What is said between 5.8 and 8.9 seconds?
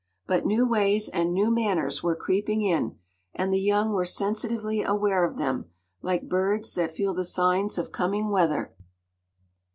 like birds that feel the signs of coming weather.